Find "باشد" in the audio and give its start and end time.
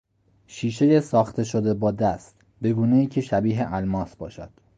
4.15-4.49